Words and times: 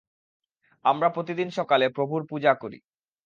আমরা 0.85 1.07
প্রতিদিন 1.09 1.49
সকালে 1.49 1.85
প্রভুর 1.89 2.21
পূজা 2.29 2.51
করি। 2.53 2.79